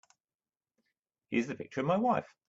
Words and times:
Here's 1.29 1.45
the 1.47 1.53
picture 1.55 1.81
of 1.81 1.85
my 1.87 1.97
wife. 1.97 2.35